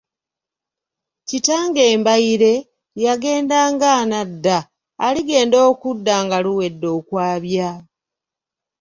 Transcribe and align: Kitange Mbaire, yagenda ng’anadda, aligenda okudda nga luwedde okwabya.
Kitange 1.27 1.85
Mbaire, 2.01 2.53
yagenda 3.03 3.57
ng’anadda, 3.73 4.57
aligenda 5.05 5.57
okudda 5.71 6.15
nga 6.25 6.37
luwedde 6.45 6.87
okwabya. 6.99 7.69